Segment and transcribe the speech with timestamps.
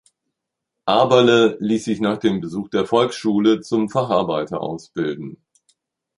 [0.87, 5.43] Aberle ließ sich nach dem Besuch der Volksschule zum Facharbeiter ausbilden.